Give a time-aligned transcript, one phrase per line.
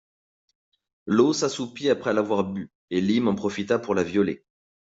[1.05, 4.43] Lau s'assoupit après l'avoir bu, et Lim en profita pour la violer.